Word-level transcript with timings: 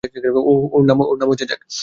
ওর 0.71 0.81
নাম 0.87 0.99
জ্যাক। 1.39 1.61